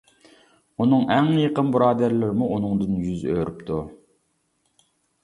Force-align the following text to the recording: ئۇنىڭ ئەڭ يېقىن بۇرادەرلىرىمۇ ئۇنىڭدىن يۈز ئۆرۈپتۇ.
ئۇنىڭ 0.83 1.03
ئەڭ 1.15 1.27
يېقىن 1.41 1.69
بۇرادەرلىرىمۇ 1.75 2.47
ئۇنىڭدىن 2.55 2.97
يۈز 3.11 3.21
ئۆرۈپتۇ. 3.35 3.79